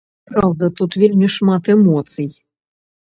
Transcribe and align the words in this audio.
Праўда, 0.29 0.69
тут 0.79 0.97
вельмі 1.03 1.29
шмат 1.35 1.71
эмоцый. 1.77 2.29